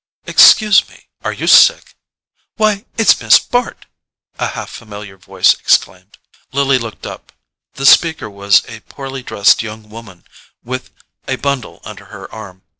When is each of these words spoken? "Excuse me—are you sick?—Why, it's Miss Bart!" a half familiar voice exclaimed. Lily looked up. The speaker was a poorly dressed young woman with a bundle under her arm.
"Excuse 0.25 0.89
me—are 0.89 1.31
you 1.31 1.45
sick?—Why, 1.45 2.85
it's 2.97 3.21
Miss 3.21 3.37
Bart!" 3.37 3.85
a 4.39 4.47
half 4.47 4.71
familiar 4.71 5.15
voice 5.15 5.53
exclaimed. 5.53 6.17
Lily 6.51 6.79
looked 6.79 7.05
up. 7.05 7.31
The 7.75 7.85
speaker 7.85 8.27
was 8.27 8.63
a 8.67 8.79
poorly 8.89 9.21
dressed 9.21 9.61
young 9.61 9.89
woman 9.89 10.23
with 10.63 10.89
a 11.27 11.35
bundle 11.35 11.81
under 11.83 12.05
her 12.05 12.33
arm. 12.33 12.63